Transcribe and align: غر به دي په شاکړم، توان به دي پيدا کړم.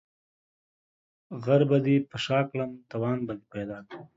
غر 1.43 1.61
به 1.69 1.77
دي 1.85 1.95
په 2.09 2.17
شاکړم، 2.25 2.71
توان 2.91 3.17
به 3.27 3.33
دي 3.39 3.45
پيدا 3.53 3.77
کړم. 3.87 4.05